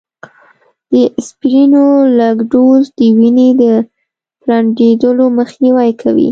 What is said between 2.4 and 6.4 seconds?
ډوز، د وینې د پرنډېدلو مخنیوی کوي